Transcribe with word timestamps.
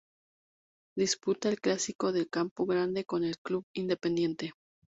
Disputa 0.97 1.47
el 1.49 1.61
clásico 1.61 2.11
de 2.11 2.25
Campo 2.25 2.65
Grande 2.65 3.05
con 3.05 3.23
el 3.23 3.37
Club 3.37 3.65
Independiente. 3.75 4.53